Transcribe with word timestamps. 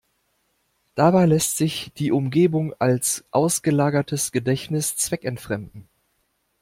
Dabei 0.95 1.27
lässt 1.27 1.57
sich 1.57 1.93
die 1.93 2.11
Umgebung 2.11 2.73
als 2.79 3.23
ausgelagertes 3.29 4.31
Gedächtnis 4.31 4.95
zweckentfremden. 4.95 5.87